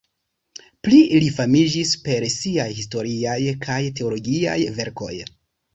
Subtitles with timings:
[0.87, 5.15] Pli li famiĝis per siaj historiaj kaj teologiaj verkoj.